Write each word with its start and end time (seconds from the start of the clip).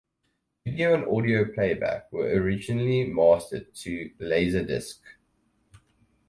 Video 0.65 0.95
and 0.95 1.05
audio 1.15 1.45
playback 1.53 2.11
were 2.11 2.25
originally 2.25 3.03
mastered 3.03 3.71
to 3.75 4.09
laserdisc. 4.19 4.97